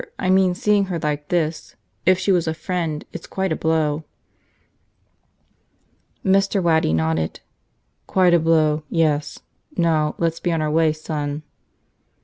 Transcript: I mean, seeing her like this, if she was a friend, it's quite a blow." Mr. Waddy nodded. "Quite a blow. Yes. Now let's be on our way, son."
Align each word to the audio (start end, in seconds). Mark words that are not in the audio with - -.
I 0.17 0.31
mean, 0.31 0.55
seeing 0.55 0.85
her 0.85 0.97
like 0.97 1.27
this, 1.27 1.75
if 2.07 2.17
she 2.17 2.31
was 2.31 2.47
a 2.47 2.55
friend, 2.55 3.05
it's 3.13 3.27
quite 3.27 3.51
a 3.51 3.55
blow." 3.55 4.03
Mr. 6.25 6.59
Waddy 6.59 6.91
nodded. 6.91 7.41
"Quite 8.07 8.33
a 8.33 8.39
blow. 8.39 8.81
Yes. 8.89 9.41
Now 9.77 10.15
let's 10.17 10.39
be 10.39 10.51
on 10.51 10.59
our 10.59 10.71
way, 10.71 10.91
son." 10.91 11.43